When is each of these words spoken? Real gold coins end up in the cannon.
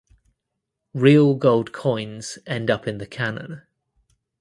Real 0.95 1.35
gold 1.35 1.73
coins 1.73 2.39
end 2.47 2.71
up 2.71 2.87
in 2.87 2.97
the 2.97 3.05
cannon. 3.05 3.61